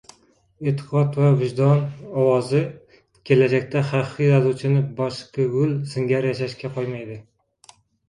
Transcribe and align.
Eʼtiqod 0.69 1.19
va 1.23 1.29
vijdon 1.41 1.83
ovozi 2.23 2.63
kelajakda 3.31 3.85
haqiqiy 3.93 4.33
yozuvchini 4.35 4.85
bachkigul 5.03 5.81
singari 5.97 6.37
yashashga 6.37 6.77
qoʻymaydi. 6.77 7.25